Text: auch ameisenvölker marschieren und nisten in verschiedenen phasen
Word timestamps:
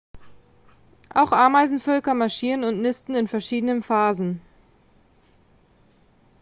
auch 1.13 1.31
ameisenvölker 1.31 2.15
marschieren 2.15 2.63
und 2.63 2.81
nisten 2.81 3.13
in 3.13 3.27
verschiedenen 3.27 3.83
phasen 3.83 4.41